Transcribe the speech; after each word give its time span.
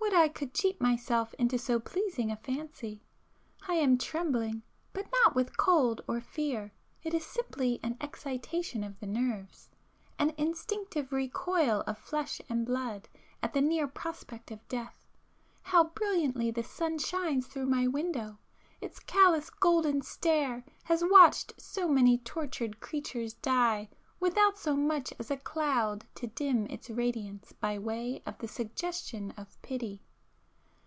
would 0.00 0.22
I 0.22 0.28
could 0.28 0.54
cheat 0.54 0.80
myself 0.80 1.34
into 1.34 1.58
so 1.58 1.78
pleasing 1.78 2.32
a 2.32 2.36
fancy!... 2.36 3.02
I 3.68 3.74
am 3.74 3.98
trembling, 3.98 4.62
but 4.94 5.04
not 5.12 5.34
with 5.34 5.58
cold 5.58 6.00
or 6.08 6.20
fear,—it 6.22 7.12
is 7.12 7.24
simply 7.24 7.78
an 7.82 7.96
excitation 8.00 8.82
of 8.82 8.98
the 8.98 9.06
nerves,——an 9.06 10.30
instinctive 10.38 11.12
recoil 11.12 11.84
of 11.86 11.98
flesh 11.98 12.40
and 12.48 12.64
blood 12.64 13.08
at 13.42 13.52
the 13.52 13.60
near 13.60 13.86
prospect 13.86 14.50
of 14.50 14.66
death.... 14.68 15.06
How 15.62 15.84
brilliantly 15.84 16.50
the 16.50 16.64
sun 16.64 16.98
shines 16.98 17.46
through 17.46 17.66
my 17.66 17.86
window!—its 17.86 18.98
callous 19.00 19.50
golden 19.50 20.00
stare 20.00 20.64
has 20.84 21.04
watched 21.04 21.60
so 21.60 21.88
many 21.88 22.18
tortured 22.18 22.80
creatures 22.80 23.34
die 23.34 23.90
without 24.18 24.56
so 24.58 24.74
much 24.74 25.12
as 25.18 25.30
a 25.30 25.36
cloud 25.36 26.02
to 26.14 26.26
dim 26.28 26.64
its 26.68 26.88
radiance 26.88 27.52
by 27.60 27.78
way 27.78 28.20
of 28.24 28.38
the 28.38 28.48
suggestion 28.48 29.30
of 29.36 29.60
pity! 29.60 30.00